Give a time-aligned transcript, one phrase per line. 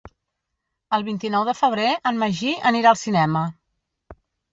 [0.97, 3.43] El vint-i-nou de febrer en Magí anirà al cinema.